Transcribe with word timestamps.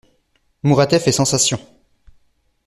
Mouratet 0.63 0.99
fait 0.99 1.11
sensation. 1.11 1.59